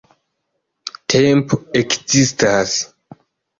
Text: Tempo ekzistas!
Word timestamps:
Tempo 1.13 1.61
ekzistas! 1.83 2.77